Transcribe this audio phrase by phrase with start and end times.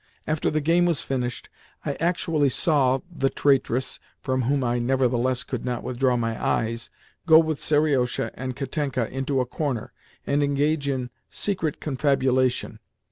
[0.25, 1.47] After the game was finished,
[1.85, 6.89] I actually saw "the traitress" (from whom I nevertheless could not withdraw my eyes)
[7.27, 9.93] go with Seriosha and Katenka into a corner,
[10.25, 12.79] and engage in secret confabulation.